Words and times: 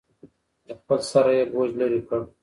له 0.67 0.73
خپل 0.79 0.99
سره 1.11 1.29
یې 1.37 1.43
بوج 1.51 1.69
لرې 1.79 2.01
کړ. 2.07 2.21